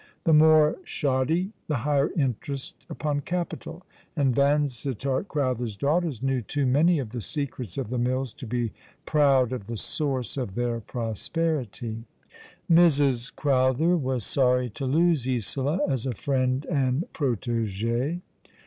The 0.23 0.33
more 0.33 0.77
shoddy 0.83 1.53
the 1.67 1.75
higher 1.75 2.09
interest 2.17 2.85
upon 2.89 3.19
capital; 3.21 3.85
and 4.15 4.33
Vansittart 4.33 5.27
Crowther's 5.27 5.75
daughters 5.75 6.23
knew 6.23 6.41
too 6.41 6.65
many 6.65 6.97
of 6.97 7.11
the 7.11 7.21
secrets 7.21 7.77
of 7.77 7.91
the 7.91 7.99
mills 7.99 8.33
to 8.33 8.47
be 8.47 8.71
proud 9.05 9.51
of 9.51 9.67
the 9.67 9.77
source 9.77 10.37
of 10.37 10.55
their 10.55 10.79
prosperity. 10.79 12.05
Mrs. 12.67 13.31
Crowther 13.35 13.95
was 13.95 14.23
sorry 14.23 14.71
to 14.71 14.87
lose 14.87 15.27
Isola 15.27 15.81
as 15.87 16.07
a 16.07 16.15
friend 16.15 16.65
and 16.65 17.03
protegee. 17.13 18.21